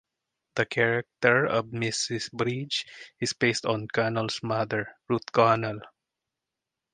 The 0.55 0.65
character 0.65 1.45
of 1.45 1.67
Mrs. 1.67 2.31
Bridge 2.31 2.87
is 3.19 3.33
based 3.33 3.67
on 3.67 3.87
Connell's 3.87 4.41
mother, 4.41 4.95
Ruth 5.07 5.31
Connell. 5.31 5.81